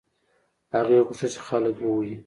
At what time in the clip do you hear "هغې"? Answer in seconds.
0.73-0.97